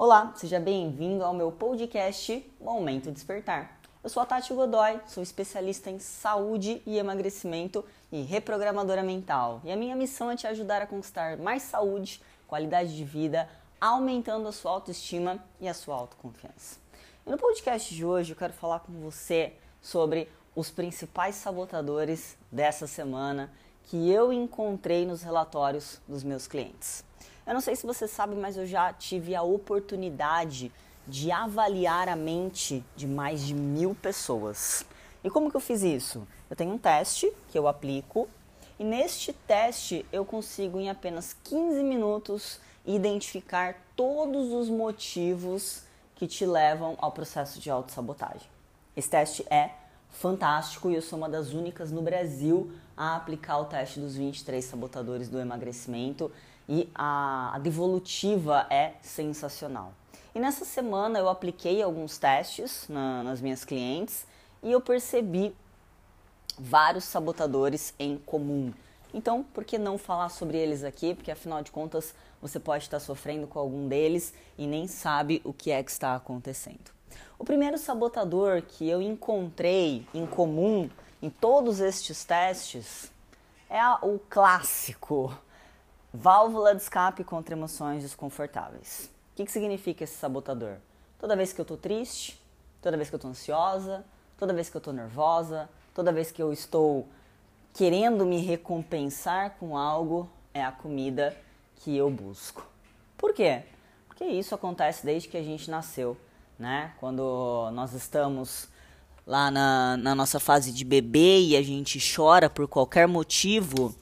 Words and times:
Olá, 0.00 0.32
seja 0.36 0.60
bem-vindo 0.60 1.24
ao 1.24 1.34
meu 1.34 1.50
podcast 1.50 2.48
Momento 2.60 3.10
Despertar. 3.10 3.80
Eu 4.00 4.08
sou 4.08 4.22
a 4.22 4.26
Tati 4.26 4.54
Godoy, 4.54 5.00
sou 5.08 5.24
especialista 5.24 5.90
em 5.90 5.98
saúde 5.98 6.80
e 6.86 6.98
emagrecimento 6.98 7.84
e 8.12 8.22
reprogramadora 8.22 9.02
mental. 9.02 9.60
E 9.64 9.72
a 9.72 9.76
minha 9.76 9.96
missão 9.96 10.30
é 10.30 10.36
te 10.36 10.46
ajudar 10.46 10.80
a 10.80 10.86
conquistar 10.86 11.36
mais 11.36 11.64
saúde, 11.64 12.22
qualidade 12.46 12.96
de 12.96 13.02
vida, 13.02 13.48
aumentando 13.80 14.46
a 14.46 14.52
sua 14.52 14.70
autoestima 14.70 15.44
e 15.60 15.66
a 15.66 15.74
sua 15.74 15.96
autoconfiança. 15.96 16.78
E 17.26 17.30
no 17.30 17.36
podcast 17.36 17.92
de 17.92 18.04
hoje 18.04 18.34
eu 18.34 18.36
quero 18.36 18.52
falar 18.52 18.78
com 18.78 18.92
você 19.00 19.54
sobre 19.82 20.28
os 20.54 20.70
principais 20.70 21.34
sabotadores 21.34 22.38
dessa 22.52 22.86
semana 22.86 23.52
que 23.88 24.10
eu 24.10 24.30
encontrei 24.32 25.06
nos 25.06 25.22
relatórios 25.22 25.98
dos 26.06 26.22
meus 26.22 26.46
clientes. 26.46 27.02
Eu 27.46 27.54
não 27.54 27.60
sei 27.62 27.74
se 27.74 27.86
você 27.86 28.06
sabe, 28.06 28.34
mas 28.34 28.58
eu 28.58 28.66
já 28.66 28.92
tive 28.92 29.34
a 29.34 29.42
oportunidade 29.42 30.70
de 31.06 31.32
avaliar 31.32 32.06
a 32.06 32.14
mente 32.14 32.84
de 32.94 33.06
mais 33.06 33.40
de 33.40 33.54
mil 33.54 33.94
pessoas. 33.94 34.84
E 35.24 35.30
como 35.30 35.50
que 35.50 35.56
eu 35.56 35.60
fiz 35.60 35.82
isso? 35.82 36.28
Eu 36.50 36.54
tenho 36.54 36.74
um 36.74 36.78
teste 36.78 37.32
que 37.48 37.58
eu 37.58 37.66
aplico 37.66 38.28
e 38.78 38.84
neste 38.84 39.32
teste 39.32 40.04
eu 40.12 40.22
consigo 40.22 40.78
em 40.78 40.90
apenas 40.90 41.34
15 41.44 41.82
minutos 41.82 42.60
identificar 42.84 43.82
todos 43.96 44.52
os 44.52 44.68
motivos 44.68 45.82
que 46.14 46.26
te 46.26 46.44
levam 46.44 46.94
ao 47.00 47.10
processo 47.10 47.58
de 47.58 47.70
autossabotagem. 47.70 48.48
Esse 48.94 49.08
teste 49.08 49.46
é 49.50 49.70
fantástico 50.10 50.90
e 50.90 50.94
eu 50.94 51.02
sou 51.02 51.18
uma 51.18 51.28
das 51.28 51.52
únicas 51.52 51.90
no 51.90 52.02
Brasil 52.02 52.70
a 52.96 53.16
aplicar 53.16 53.58
o 53.58 53.64
teste 53.66 54.00
dos 54.00 54.16
23 54.16 54.64
sabotadores 54.64 55.28
do 55.28 55.38
emagrecimento 55.38 56.30
e 56.68 56.88
a, 56.94 57.54
a 57.54 57.58
devolutiva 57.58 58.66
é 58.68 58.94
sensacional. 59.00 59.92
E 60.34 60.40
nessa 60.40 60.64
semana 60.64 61.18
eu 61.18 61.28
apliquei 61.28 61.82
alguns 61.82 62.18
testes 62.18 62.86
na, 62.88 63.22
nas 63.22 63.40
minhas 63.40 63.64
clientes 63.64 64.26
e 64.62 64.70
eu 64.72 64.80
percebi 64.80 65.54
vários 66.58 67.04
sabotadores 67.04 67.94
em 67.98 68.18
comum. 68.18 68.72
Então, 69.14 69.42
por 69.42 69.64
que 69.64 69.78
não 69.78 69.96
falar 69.96 70.28
sobre 70.28 70.58
eles 70.58 70.84
aqui? 70.84 71.14
Porque 71.14 71.30
afinal 71.30 71.62
de 71.62 71.70
contas, 71.70 72.14
você 72.42 72.60
pode 72.60 72.84
estar 72.84 73.00
sofrendo 73.00 73.46
com 73.46 73.58
algum 73.58 73.88
deles 73.88 74.34
e 74.58 74.66
nem 74.66 74.86
sabe 74.86 75.40
o 75.44 75.52
que 75.52 75.70
é 75.70 75.82
que 75.82 75.90
está 75.90 76.14
acontecendo. 76.14 76.97
O 77.38 77.44
primeiro 77.44 77.78
sabotador 77.78 78.62
que 78.62 78.88
eu 78.88 79.00
encontrei 79.00 80.06
em 80.12 80.26
comum 80.26 80.90
em 81.22 81.30
todos 81.30 81.80
estes 81.80 82.24
testes 82.24 83.10
é 83.70 83.84
o 84.02 84.18
clássico 84.30 85.36
válvula 86.12 86.74
de 86.74 86.82
escape 86.82 87.22
contra 87.22 87.54
emoções 87.54 88.02
desconfortáveis. 88.02 89.10
O 89.32 89.36
que, 89.36 89.44
que 89.44 89.52
significa 89.52 90.04
esse 90.04 90.14
sabotador? 90.14 90.76
Toda 91.18 91.36
vez 91.36 91.52
que 91.52 91.60
eu 91.60 91.64
estou 91.64 91.76
triste, 91.76 92.40
toda 92.80 92.96
vez 92.96 93.08
que 93.08 93.14
eu 93.14 93.18
estou 93.18 93.30
ansiosa, 93.30 94.04
toda 94.36 94.52
vez 94.52 94.68
que 94.68 94.76
eu 94.76 94.80
estou 94.80 94.92
nervosa, 94.92 95.68
toda 95.94 96.12
vez 96.12 96.30
que 96.30 96.42
eu 96.42 96.52
estou 96.52 97.06
querendo 97.74 98.24
me 98.24 98.38
recompensar 98.38 99.56
com 99.58 99.76
algo, 99.76 100.28
é 100.54 100.64
a 100.64 100.72
comida 100.72 101.36
que 101.76 101.96
eu 101.96 102.10
busco. 102.10 102.66
Por 103.16 103.32
quê? 103.32 103.62
Porque 104.06 104.24
isso 104.24 104.54
acontece 104.54 105.04
desde 105.04 105.28
que 105.28 105.36
a 105.36 105.42
gente 105.42 105.70
nasceu 105.70 106.16
né? 106.58 106.92
Quando 106.98 107.70
nós 107.72 107.92
estamos 107.92 108.68
lá 109.26 109.50
na, 109.50 109.96
na 109.96 110.14
nossa 110.14 110.40
fase 110.40 110.72
de 110.72 110.84
bebê 110.84 111.40
e 111.40 111.56
a 111.56 111.62
gente 111.62 112.00
chora 112.14 112.50
por 112.50 112.66
qualquer 112.66 113.06
motivo, 113.06 113.94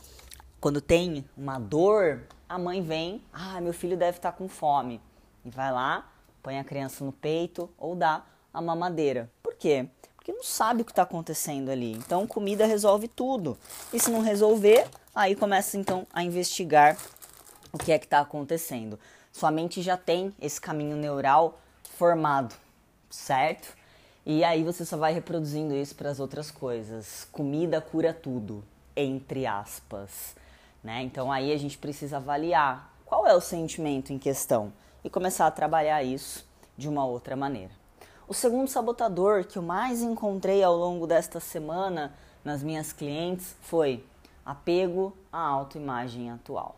quando 0.61 0.81
tem 0.81 1.25
uma 1.37 1.59
dor, 1.59 2.23
a 2.49 2.59
mãe 2.59 2.81
vem, 2.81 3.23
ah, 3.33 3.61
meu 3.61 3.73
filho 3.73 3.97
deve 3.97 4.19
estar 4.19 4.33
com 4.33 4.49
fome. 4.49 5.01
E 5.45 5.51
vai 5.51 5.71
lá, 5.71 6.11
põe 6.43 6.59
a 6.59 6.65
criança 6.65 7.05
no 7.05 7.13
peito 7.13 7.69
ou 7.77 7.95
dá 7.95 8.25
a 8.53 8.61
mamadeira. 8.61 9.31
Por 9.43 9.55
quê? 9.55 9.89
Porque 10.17 10.33
não 10.33 10.43
sabe 10.43 10.83
o 10.83 10.85
que 10.85 10.93
está 10.93 11.03
acontecendo 11.03 11.71
ali. 11.71 11.93
Então, 11.93 12.27
comida 12.27 12.67
resolve 12.67 13.07
tudo. 13.07 13.59
E 13.93 14.01
se 14.01 14.11
não 14.11 14.21
resolver, 14.21 14.89
aí 15.15 15.37
começa 15.37 15.77
então 15.77 16.07
a 16.13 16.23
investigar 16.23 16.97
o 17.73 17.79
que 17.79 17.93
é 17.93 17.99
que 17.99 18.07
está 18.07 18.21
acontecendo. 18.21 18.99
Sua 19.31 19.51
mente 19.51 19.83
já 19.83 19.97
tem 19.97 20.33
esse 20.41 20.61
caminho 20.61 20.97
neural 20.97 21.61
formado, 21.89 22.55
certo? 23.11 23.77
E 24.25 24.43
aí 24.43 24.65
você 24.65 24.85
só 24.85 24.97
vai 24.97 25.13
reproduzindo 25.13 25.75
isso 25.75 25.95
para 25.95 26.11
as 26.11 26.19
outras 26.19 26.51
coisas. 26.51 27.29
Comida 27.31 27.81
cura 27.81 28.13
tudo, 28.13 28.65
entre 28.97 29.47
aspas, 29.47 30.35
né? 30.83 31.03
Então 31.03 31.31
aí 31.31 31.53
a 31.53 31.57
gente 31.57 31.79
precisa 31.79 32.17
avaliar 32.17 32.93
qual 33.05 33.27
é 33.27 33.35
o 33.35 33.41
sentimento 33.41 34.13
em 34.13 34.19
questão 34.19 34.73
e 35.05 35.09
começar 35.11 35.47
a 35.47 35.51
trabalhar 35.51 36.03
isso 36.03 36.45
de 36.77 36.89
uma 36.89 37.07
outra 37.07 37.37
maneira. 37.37 37.71
O 38.29 38.35
segundo 38.35 38.69
sabotador 38.69 39.45
que 39.45 39.57
eu 39.57 39.63
mais 39.63 40.03
encontrei 40.03 40.63
ao 40.63 40.77
longo 40.77 41.07
desta 41.07 41.39
semana 41.39 42.13
nas 42.45 42.63
minhas 42.63 42.93
clientes 42.93 43.55
foi 43.61 44.05
apego 44.45 45.17
à 45.33 45.41
autoimagem 45.41 46.31
atual. 46.31 46.77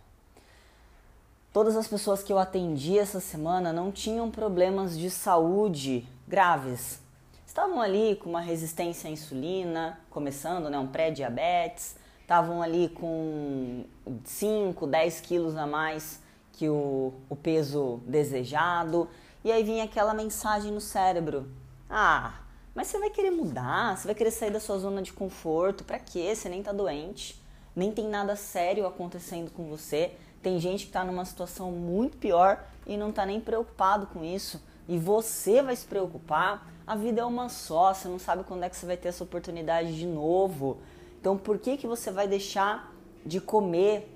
Todas 1.53 1.76
as 1.76 1.88
pessoas 1.88 2.22
que 2.22 2.32
eu 2.32 2.38
atendi 2.38 2.98
essa 2.98 3.20
semana 3.20 3.72
não 3.72 3.91
tinham 3.91 4.31
problemas 4.31 4.98
de 4.98 5.10
saúde 5.10 6.06
graves. 6.26 7.00
Estavam 7.47 7.81
ali 7.81 8.16
com 8.16 8.28
uma 8.28 8.41
resistência 8.41 9.09
à 9.09 9.10
insulina, 9.10 9.98
começando, 10.10 10.69
né, 10.69 10.78
um 10.78 10.86
pré-diabetes, 10.86 11.97
estavam 12.20 12.62
ali 12.62 12.91
com 12.91 13.84
5, 14.25 14.86
10 14.86 15.20
quilos 15.22 15.56
a 15.56 15.66
mais 15.66 16.20
que 16.53 16.69
o, 16.69 17.14
o 17.31 17.34
peso 17.34 18.00
desejado, 18.06 19.09
e 19.42 19.50
aí 19.50 19.62
vinha 19.62 19.84
aquela 19.84 20.12
mensagem 20.12 20.70
no 20.70 20.80
cérebro: 20.80 21.48
Ah, 21.88 22.42
mas 22.75 22.88
você 22.88 22.98
vai 22.98 23.09
querer 23.09 23.30
mudar, 23.30 23.97
você 23.97 24.06
vai 24.06 24.15
querer 24.15 24.30
sair 24.30 24.50
da 24.50 24.60
sua 24.60 24.78
zona 24.78 25.00
de 25.00 25.12
conforto, 25.15 25.82
para 25.82 25.98
quê? 25.98 26.34
Você 26.34 26.50
nem 26.50 26.62
tá 26.62 26.72
doente, 26.72 27.42
nem 27.75 27.91
tem 27.91 28.06
nada 28.06 28.36
sério 28.36 28.86
acontecendo 28.86 29.50
com 29.50 29.65
você 29.70 30.12
tem 30.43 30.59
gente 30.59 30.84
que 30.84 30.91
está 30.91 31.04
numa 31.04 31.25
situação 31.25 31.72
muito 31.72 32.16
pior 32.16 32.65
e 32.87 32.97
não 32.97 33.10
está 33.10 33.26
nem 33.26 33.41
preocupado 33.41 34.06
com 34.06 34.25
isso. 34.25 34.62
E 34.88 34.99
você 34.99 35.62
vai 35.62 35.76
se 35.76 35.87
preocupar. 35.87 36.66
A 36.87 36.94
vida 36.94 37.21
é 37.21 37.25
uma 37.25 37.49
só, 37.49 37.93
você 37.93 38.09
não 38.09 38.19
sabe 38.19 38.44
quando 38.44 38.62
é 38.62 38.71
que 38.71 38.77
você 38.77 38.87
vai 38.87 38.97
ter 38.97 39.09
essa 39.09 39.25
oportunidade 39.25 39.97
de 39.97 40.06
novo. 40.06 40.78
Então 41.21 41.37
por 41.37 41.59
que, 41.59 41.77
que 41.77 41.87
você 41.87 42.10
vai 42.10 42.27
deixar 42.27 42.93
de 43.27 43.41
comer? 43.41 44.15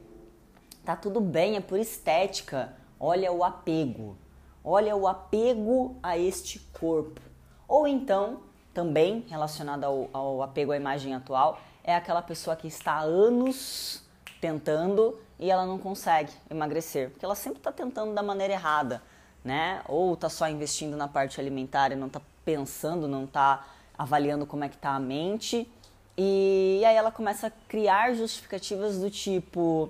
Tá 0.85 0.97
tudo 0.97 1.21
bem, 1.21 1.57
é 1.57 1.61
por 1.61 1.79
estética. 1.79 2.75
Olha 2.99 3.33
o 3.33 3.45
apego. 3.45 4.17
Olha 4.65 4.97
o 4.97 5.07
apego 5.09 5.97
a 6.03 6.17
este 6.17 6.61
corpo. 6.73 7.21
Ou 7.67 7.87
então, 7.87 8.41
também 8.73 9.27
relacionado 9.29 9.85
ao, 9.85 10.09
ao 10.13 10.43
apego 10.43 10.73
à 10.73 10.77
imagem 10.77 11.15
atual, 11.15 11.59
é 11.85 11.95
aquela 11.95 12.23
pessoa 12.23 12.55
que 12.55 12.69
está 12.69 12.93
há 12.93 13.01
anos 13.01 14.03
tentando 14.43 15.17
e 15.39 15.49
ela 15.53 15.65
não 15.65 15.79
consegue 15.79 16.33
emagrecer, 16.51 17.11
porque 17.11 17.25
ela 17.25 17.37
sempre 17.37 17.59
está 17.59 17.71
tentando 17.71 18.13
da 18.13 18.25
maneira 18.25 18.55
errada, 18.55 19.01
né? 19.45 19.81
Ou 19.87 20.15
está 20.15 20.29
só 20.29 20.49
investindo 20.49 20.97
na 20.97 21.07
parte 21.07 21.41
alimentar 21.41 21.93
e 21.93 21.97
não 21.97 22.09
está 22.09 22.21
pensando, 22.45 23.07
não 23.07 23.25
está 23.25 23.65
avaliando 23.97 24.45
como 24.45 24.65
é 24.65 24.69
que 24.69 24.75
está 24.75 24.91
a 24.91 25.01
mente. 25.01 25.71
E, 26.19 26.83
aí 26.85 26.97
ela 26.97 27.13
começa 27.13 27.47
a 27.47 27.51
criar 27.69 28.15
justificativas 28.15 28.99
do 28.99 29.09
tipo: 29.11 29.89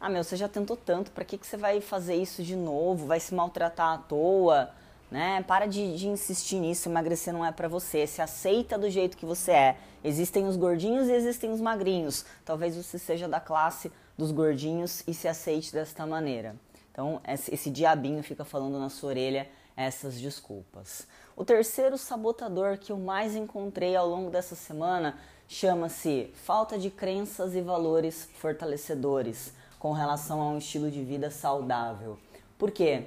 ah, 0.00 0.08
meu, 0.08 0.22
você 0.22 0.36
já 0.36 0.48
tentou 0.48 0.76
tanto, 0.76 1.10
para 1.10 1.24
que, 1.24 1.36
que 1.36 1.46
você 1.46 1.56
vai 1.56 1.80
fazer 1.80 2.14
isso 2.14 2.44
de 2.44 2.54
novo? 2.54 3.04
Vai 3.04 3.18
se 3.18 3.34
maltratar 3.34 3.94
à 3.94 3.98
toa? 3.98 4.70
Né? 5.10 5.42
Para 5.42 5.66
de, 5.66 5.96
de 5.96 6.08
insistir 6.08 6.56
nisso, 6.56 6.88
emagrecer 6.88 7.32
não 7.32 7.44
é 7.44 7.50
para 7.50 7.68
você. 7.68 8.06
Se 8.06 8.20
aceita 8.20 8.76
do 8.76 8.90
jeito 8.90 9.16
que 9.16 9.24
você 9.24 9.52
é. 9.52 9.76
Existem 10.04 10.46
os 10.46 10.56
gordinhos 10.56 11.08
e 11.08 11.12
existem 11.12 11.50
os 11.50 11.60
magrinhos. 11.60 12.24
Talvez 12.44 12.76
você 12.76 12.98
seja 12.98 13.26
da 13.26 13.40
classe 13.40 13.90
dos 14.16 14.30
gordinhos 14.30 15.02
e 15.06 15.14
se 15.14 15.26
aceite 15.26 15.72
desta 15.72 16.06
maneira. 16.06 16.56
Então, 16.92 17.20
esse 17.26 17.70
diabinho 17.70 18.22
fica 18.22 18.44
falando 18.44 18.78
na 18.78 18.88
sua 18.88 19.10
orelha 19.10 19.48
essas 19.76 20.20
desculpas. 20.20 21.06
O 21.36 21.44
terceiro 21.44 21.96
sabotador 21.96 22.76
que 22.78 22.90
eu 22.90 22.98
mais 22.98 23.36
encontrei 23.36 23.94
ao 23.94 24.08
longo 24.08 24.28
dessa 24.28 24.56
semana 24.56 25.16
chama-se 25.46 26.30
falta 26.34 26.76
de 26.76 26.90
crenças 26.90 27.54
e 27.54 27.60
valores 27.60 28.28
fortalecedores 28.34 29.52
com 29.78 29.92
relação 29.92 30.42
a 30.42 30.48
um 30.48 30.58
estilo 30.58 30.90
de 30.90 31.04
vida 31.04 31.30
saudável. 31.30 32.18
Por 32.58 32.72
quê? 32.72 33.04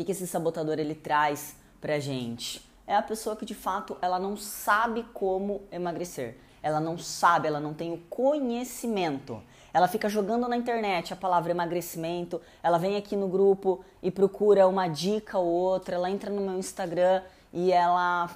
O 0.00 0.04
que 0.04 0.12
esse 0.12 0.26
sabotador 0.26 0.78
ele 0.78 0.94
traz 0.94 1.56
pra 1.78 1.98
gente? 1.98 2.66
É 2.86 2.96
a 2.96 3.02
pessoa 3.02 3.36
que 3.36 3.44
de 3.44 3.54
fato 3.54 3.98
ela 4.00 4.18
não 4.18 4.34
sabe 4.34 5.04
como 5.12 5.60
emagrecer. 5.70 6.38
Ela 6.62 6.80
não 6.80 6.96
sabe, 6.96 7.46
ela 7.46 7.60
não 7.60 7.74
tem 7.74 7.92
o 7.92 7.98
conhecimento. 8.08 9.42
Ela 9.74 9.86
fica 9.88 10.08
jogando 10.08 10.48
na 10.48 10.56
internet 10.56 11.12
a 11.12 11.16
palavra 11.16 11.50
emagrecimento, 11.50 12.40
ela 12.62 12.78
vem 12.78 12.96
aqui 12.96 13.14
no 13.14 13.28
grupo 13.28 13.84
e 14.02 14.10
procura 14.10 14.66
uma 14.66 14.88
dica 14.88 15.36
ou 15.36 15.46
outra, 15.46 15.96
ela 15.96 16.10
entra 16.10 16.30
no 16.30 16.40
meu 16.40 16.58
Instagram 16.58 17.22
e 17.52 17.70
ela 17.70 18.30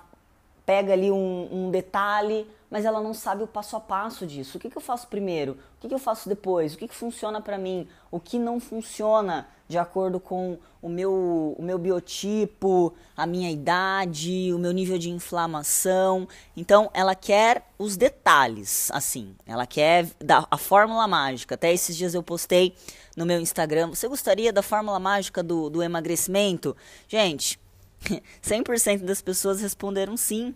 pega 0.64 0.92
ali 0.92 1.10
um, 1.10 1.48
um 1.50 1.70
detalhe, 1.70 2.46
mas 2.70 2.84
ela 2.84 3.00
não 3.00 3.14
sabe 3.14 3.42
o 3.42 3.46
passo 3.46 3.76
a 3.76 3.80
passo 3.80 4.26
disso. 4.26 4.58
O 4.58 4.60
que, 4.60 4.68
que 4.68 4.76
eu 4.76 4.82
faço 4.82 5.06
primeiro? 5.06 5.52
O 5.52 5.80
que, 5.80 5.88
que 5.88 5.94
eu 5.94 5.98
faço 5.98 6.28
depois? 6.28 6.74
O 6.74 6.78
que, 6.78 6.88
que 6.88 6.94
funciona 6.94 7.40
para 7.40 7.58
mim? 7.58 7.86
O 8.10 8.18
que 8.18 8.38
não 8.38 8.58
funciona 8.58 9.46
de 9.68 9.78
acordo 9.78 10.20
com 10.20 10.58
o 10.82 10.88
meu, 10.88 11.54
o 11.58 11.62
meu 11.62 11.78
biotipo, 11.78 12.92
a 13.16 13.26
minha 13.26 13.50
idade, 13.50 14.52
o 14.52 14.58
meu 14.58 14.72
nível 14.72 14.98
de 14.98 15.08
inflamação. 15.08 16.28
Então, 16.56 16.90
ela 16.92 17.14
quer 17.14 17.66
os 17.78 17.96
detalhes, 17.96 18.90
assim. 18.90 19.34
Ela 19.46 19.66
quer 19.66 20.06
da, 20.22 20.46
a 20.50 20.58
fórmula 20.58 21.06
mágica. 21.06 21.54
Até 21.54 21.72
esses 21.72 21.96
dias 21.96 22.14
eu 22.14 22.22
postei 22.22 22.74
no 23.16 23.24
meu 23.24 23.40
Instagram. 23.40 23.88
Você 23.88 24.06
gostaria 24.08 24.52
da 24.52 24.62
fórmula 24.62 24.98
mágica 24.98 25.42
do, 25.42 25.70
do 25.70 25.82
emagrecimento? 25.82 26.76
Gente, 27.08 27.58
100% 28.42 29.04
das 29.04 29.22
pessoas 29.22 29.60
responderam 29.60 30.16
sim. 30.16 30.54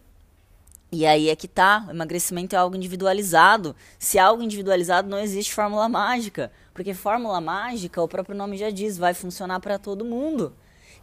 E 0.91 1.05
aí 1.05 1.29
é 1.29 1.37
que 1.37 1.47
tá, 1.47 1.85
o 1.87 1.91
emagrecimento 1.91 2.57
é 2.57 2.59
algo 2.59 2.75
individualizado. 2.75 3.77
Se 3.99 4.17
é 4.17 4.21
algo 4.23 4.43
individualizado, 4.43 5.09
não 5.09 5.19
existe 5.19 5.53
fórmula 5.53 5.89
mágica, 5.89 6.51
porque 6.73 6.95
fórmula 6.95 7.41
mágica, 7.41 8.03
o 8.03 8.09
próprio 8.09 8.35
nome 8.35 8.57
já 8.57 8.71
diz, 8.71 8.97
vai 8.97 9.13
funcionar 9.13 9.61
para 9.61 9.79
todo 9.79 10.05
mundo. 10.05 10.55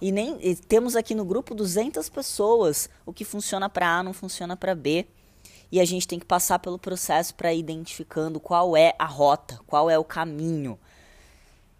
E 0.01 0.12
nem 0.12 0.38
e 0.42 0.56
temos 0.56 0.95
aqui 0.95 1.13
no 1.13 1.24
grupo 1.24 1.53
200 1.53 2.09
pessoas, 2.09 2.89
o 3.06 3.13
que 3.13 3.24
funciona 3.24 3.69
para 3.69 4.00
A 4.00 4.03
não 4.03 4.12
funciona 4.12 4.57
para 4.57 4.74
B. 4.74 5.06
E 5.71 5.80
a 5.80 5.86
gente 5.86 6.07
tem 6.07 6.19
que 6.19 6.25
passar 6.25 6.59
pelo 6.59 6.80
processo 6.80 7.36
para 7.36 7.53
identificando 7.53 8.39
qual 8.39 8.75
é 8.75 8.95
a 8.97 9.06
rota, 9.06 9.59
qual 9.68 9.89
é 9.89 9.97
o 9.97 10.03
caminho. 10.03 10.80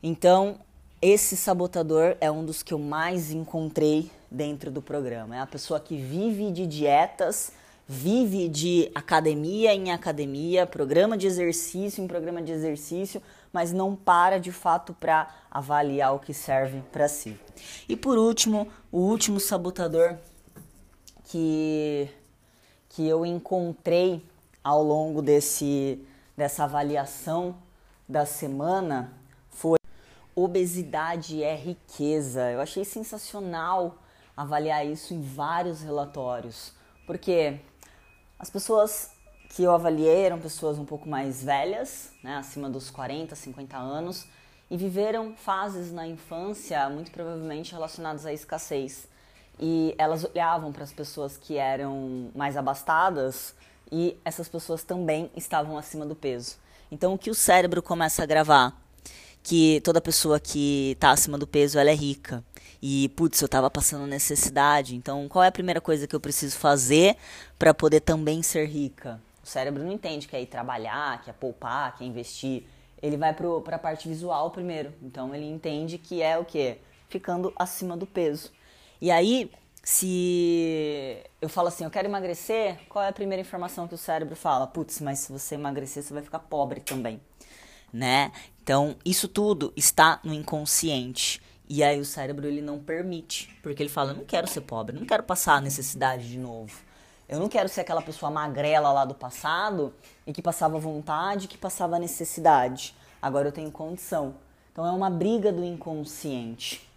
Então, 0.01 0.59
esse 1.01 1.35
sabotador 1.35 2.17
é 2.21 2.31
um 2.31 2.45
dos 2.45 2.62
que 2.62 2.73
eu 2.73 2.79
mais 2.79 3.31
encontrei 3.31 4.12
dentro 4.36 4.70
do 4.70 4.82
programa. 4.82 5.36
É 5.36 5.40
a 5.40 5.48
pessoa 5.48 5.80
que 5.80 5.96
vive 5.96 6.52
de 6.52 6.68
dietas, 6.68 7.54
vive 7.88 8.50
de 8.50 8.92
academia 8.94 9.74
em 9.74 9.92
academia, 9.92 10.66
programa 10.66 11.18
de 11.18 11.26
exercício 11.26 12.04
em 12.04 12.08
programa 12.08 12.42
de 12.42 12.52
exercício, 12.52 13.22
mas 13.54 13.72
não 13.72 13.96
para 13.96 14.40
de 14.40 14.52
fato 14.52 14.94
para 14.94 15.34
avaliar 15.50 16.14
o 16.14 16.20
que 16.20 16.34
serve 16.34 16.82
para 16.92 17.08
si. 17.08 17.40
E 17.88 17.96
por 17.96 18.18
último, 18.18 18.68
o 18.92 19.00
último 19.00 19.40
sabotador 19.40 20.16
que 21.26 22.10
que 22.90 23.06
eu 23.08 23.26
encontrei 23.26 24.24
ao 24.64 24.82
longo 24.82 25.22
desse 25.22 26.00
dessa 26.36 26.64
avaliação 26.64 27.56
da 28.08 28.26
semana 28.26 29.14
foi 29.50 29.78
obesidade 30.36 31.44
é 31.44 31.56
riqueza. 31.56 32.52
Eu 32.52 32.60
achei 32.60 32.84
sensacional 32.84 33.98
avaliar 34.36 34.86
isso 34.86 35.14
em 35.14 35.22
vários 35.22 35.82
relatórios, 35.82 36.74
porque 37.06 37.60
as 38.38 38.50
pessoas 38.50 39.12
que 39.50 39.64
eu 39.64 39.72
avaliei 39.72 40.26
eram 40.26 40.40
pessoas 40.40 40.78
um 40.78 40.86
pouco 40.86 41.08
mais 41.08 41.44
velhas, 41.44 42.12
né, 42.22 42.36
acima 42.36 42.70
dos 42.70 42.90
40, 42.90 43.36
50 43.36 43.78
anos, 43.78 44.26
e 44.70 44.76
viveram 44.76 45.36
fases 45.36 45.92
na 45.92 46.08
infância 46.08 46.90
muito 46.90 47.12
provavelmente 47.12 47.72
relacionadas 47.72 48.26
à 48.26 48.34
escassez. 48.34 49.08
E 49.60 49.96
elas 49.98 50.26
olhavam 50.26 50.72
para 50.72 50.84
as 50.84 50.92
pessoas 50.92 51.38
que 51.38 51.58
eram 51.58 52.32
mais 52.36 52.58
abastadas 52.58 53.56
e 53.92 54.18
essas 54.26 54.50
pessoas 54.50 54.84
também 54.84 55.32
estavam 55.36 55.78
acima 55.78 56.06
do 56.06 56.16
peso. 56.16 56.58
Então 56.92 57.14
o 57.14 57.18
que 57.18 57.30
o 57.30 57.36
cérebro 57.36 57.82
começa 57.82 58.24
a 58.24 58.26
gravar? 58.26 58.76
Que 59.42 59.80
toda 59.82 60.02
pessoa 60.02 60.40
que 60.40 60.92
está 60.92 61.12
acima 61.12 61.38
do 61.38 61.48
peso 61.48 61.80
ela 61.80 61.90
é 61.90 61.96
rica. 61.96 62.44
E, 62.88 63.10
putz, 63.10 63.42
eu 63.42 63.48
estava 63.48 63.68
passando 63.68 64.06
necessidade. 64.06 64.96
Então, 64.96 65.28
qual 65.28 65.44
é 65.44 65.48
a 65.48 65.52
primeira 65.52 65.82
coisa 65.82 66.06
que 66.06 66.16
eu 66.16 66.20
preciso 66.20 66.56
fazer 66.56 67.18
para 67.58 67.74
poder 67.74 68.00
também 68.00 68.44
ser 68.44 68.68
rica? 68.68 69.20
O 69.44 69.48
cérebro 69.48 69.84
não 69.84 69.92
entende 69.92 70.28
que 70.28 70.36
é 70.36 70.44
ir 70.44 70.46
trabalhar, 70.46 71.20
que 71.24 71.32
é 71.32 71.34
poupar, 71.34 71.98
que 71.98 72.04
é 72.04 72.08
investir. 72.08 72.68
Ele 73.02 73.18
vai 73.18 73.34
para 73.34 73.76
a 73.78 73.80
parte 73.80 74.08
visual 74.08 74.52
primeiro. 74.52 74.94
Então, 75.02 75.34
ele 75.34 75.48
entende 75.48 75.98
que 75.98 76.22
é 76.22 76.38
o 76.38 76.46
quê? 76.46 76.78
Ficando 77.10 77.52
acima 77.58 77.98
do 77.98 78.06
peso. 78.06 78.52
E 79.02 79.10
aí, 79.10 79.50
se 79.82 81.24
eu 81.42 81.50
falo 81.50 81.70
assim, 81.70 81.86
eu 81.86 81.90
quero 81.90 82.08
emagrecer, 82.08 82.78
qual 82.88 83.04
é 83.04 83.08
a 83.08 83.14
primeira 83.14 83.42
informação 83.42 83.88
que 83.88 83.96
o 83.96 83.98
cérebro 83.98 84.36
fala? 84.36 84.68
Putz, 84.68 85.02
mas 85.02 85.18
se 85.18 85.32
você 85.32 85.56
emagrecer, 85.56 86.04
você 86.04 86.14
vai 86.14 86.22
ficar 86.22 86.38
pobre 86.38 86.82
também, 86.82 87.20
né? 87.92 88.32
Então, 88.62 88.96
isso 89.04 89.28
tudo 89.28 89.74
está 89.76 90.20
no 90.24 90.36
inconsciente. 90.36 91.42
E 91.67 91.83
aí 91.83 92.00
o 92.00 92.06
cérebro 92.06 92.47
ele 92.47 92.62
não 92.62 92.79
permite, 92.79 93.57
porque 93.63 93.81
ele 93.81 93.89
fala, 93.89 94.12
eu 94.12 94.17
não 94.17 94.25
quero 94.25 94.47
ser 94.47 94.62
pobre, 94.62 94.97
não 94.97 95.06
quero 95.06 95.23
passar 95.23 95.56
a 95.56 95.62
necessidade 95.62 96.29
de 96.29 96.38
novo. 96.38 96.77
Eu 97.27 97.39
não 97.39 97.50
quero 97.50 97.67
ser 97.67 97.81
aquela 97.81 98.03
pessoa 98.03 98.29
magrela 98.29 98.91
lá 98.91 99.03
do 99.03 99.15
passado 99.15 99.91
e 100.27 100.31
que 100.31 100.44
passava 100.44 100.77
vontade, 100.77 101.47
que 101.47 101.57
passava 101.57 101.97
necessidade. 101.97 102.95
Agora 103.19 103.47
eu 103.47 103.51
tenho 103.51 103.71
condição. 103.71 104.35
Então 104.71 104.85
é 104.85 104.91
uma 104.91 105.09
briga 105.09 105.51
do 105.51 105.63
inconsciente. 105.63 106.88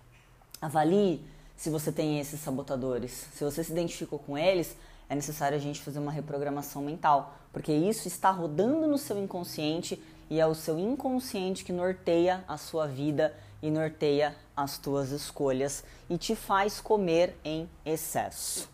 Avalie 0.61 1.25
se 1.57 1.71
você 1.71 1.91
tem 1.91 2.21
esses 2.21 2.41
sabotadores. 2.41 3.27
Se 3.33 3.43
você 3.43 3.65
se 3.65 3.73
identificou 3.73 4.19
com 4.19 4.37
eles, 4.37 4.77
é 5.09 5.15
necessário 5.15 5.57
a 5.57 5.61
gente 5.61 5.81
fazer 5.81 5.99
uma 5.99 6.13
reprogramação 6.13 6.83
mental, 6.83 7.35
porque 7.53 7.73
isso 7.73 8.07
está 8.07 8.31
rodando 8.31 8.87
no 8.87 8.99
seu 8.99 9.19
inconsciente 9.19 10.03
e 10.29 10.39
é 10.39 10.47
o 10.47 10.55
seu 10.55 10.79
inconsciente 10.79 11.65
que 11.65 11.73
norteia 11.73 12.45
a 12.47 12.59
sua 12.59 12.87
vida 12.87 13.35
e 13.63 13.71
norteia 13.71 14.37
as 14.57 14.79
tuas 14.79 15.11
escolhas 15.11 15.85
e 16.09 16.17
te 16.17 16.35
faz 16.35 16.81
comer 16.81 17.37
em 17.45 17.69
excesso. 17.85 18.69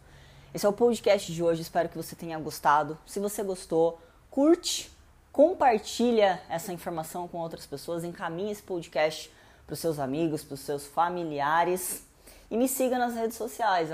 Esse 0.53 0.67
é 0.67 0.69
o 0.69 0.73
podcast 0.73 1.33
de 1.33 1.43
hoje, 1.43 1.63
espero 1.63 1.89
que 1.89 1.97
você 1.97 2.15
tenha 2.15 2.39
gostado. 2.39 2.97
Se 3.07 3.19
você 3.19 3.43
gostou, 3.43 4.01
curte, 4.31 4.91
compartilha 5.33 6.41
essa 6.49 6.73
informação 6.73 7.27
com 7.27 7.39
outras 7.39 7.67
pessoas, 7.67 8.05
encaminhe 8.05 8.53
esse 8.53 8.63
podcast 8.63 9.33
para 9.67 9.75
os 9.75 9.81
seus 9.81 9.99
amigos, 9.99 10.45
para 10.45 10.55
os 10.55 10.61
seus 10.61 10.87
familiares 10.87 12.07
e 12.51 12.57
me 12.57 12.69
siga 12.69 12.99
nas 12.99 13.15
redes 13.15 13.37
sociais, 13.37 13.89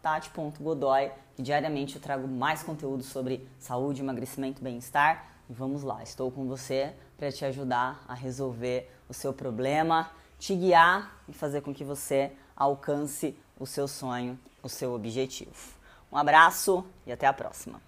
tati.godoy, 0.00 1.10
que 1.34 1.42
diariamente 1.42 1.96
eu 1.96 2.00
trago 2.00 2.26
mais 2.26 2.62
conteúdo 2.62 3.02
sobre 3.02 3.46
saúde, 3.58 4.00
emagrecimento, 4.00 4.62
bem-estar. 4.62 5.28
E 5.50 5.52
vamos 5.52 5.82
lá, 5.82 6.02
estou 6.02 6.30
com 6.30 6.46
você 6.46 6.94
para 7.18 7.30
te 7.30 7.44
ajudar 7.44 8.02
a 8.08 8.14
resolver 8.14 8.90
o 9.08 9.12
seu 9.12 9.34
problema 9.34 10.10
te 10.40 10.56
guiar 10.56 11.22
e 11.28 11.32
fazer 11.34 11.60
com 11.60 11.72
que 11.72 11.84
você 11.84 12.32
alcance 12.56 13.36
o 13.58 13.66
seu 13.66 13.86
sonho, 13.86 14.40
o 14.62 14.68
seu 14.68 14.94
objetivo. 14.94 15.52
Um 16.10 16.16
abraço 16.16 16.84
e 17.06 17.12
até 17.12 17.26
a 17.26 17.32
próxima. 17.32 17.80